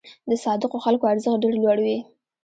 د 0.29 0.31
صادقو 0.43 0.77
خلکو 0.85 1.05
ارزښت 1.13 1.37
ډېر 1.43 1.53
لوړ 1.63 1.77
وي. 1.85 1.97